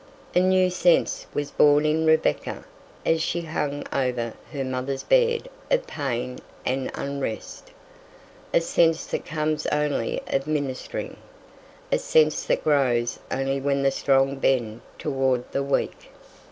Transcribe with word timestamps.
A 0.33 0.39
new 0.39 0.71
sense 0.71 1.27
was 1.31 1.51
born 1.51 1.85
in 1.85 2.07
Rebecca 2.07 2.65
as 3.05 3.21
she 3.21 3.41
hung 3.43 3.85
over 3.93 4.33
her 4.51 4.63
mother's 4.63 5.03
bed 5.03 5.47
of 5.69 5.85
pain 5.85 6.39
and 6.65 6.89
unrest, 6.95 7.69
a 8.51 8.61
sense 8.61 9.05
that 9.05 9.27
comes 9.27 9.67
only 9.67 10.19
of 10.25 10.47
ministering, 10.47 11.17
a 11.91 11.99
sense 11.99 12.45
that 12.45 12.63
grows 12.63 13.19
only 13.29 13.61
when 13.61 13.83
the 13.83 13.91
strong 13.91 14.37
bend 14.39 14.81
toward 14.97 15.43
the 15.51 15.61
weak. 15.61 16.09